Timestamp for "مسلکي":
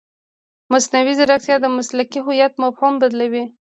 1.77-2.19